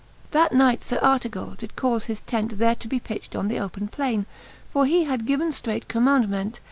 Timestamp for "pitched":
2.99-3.35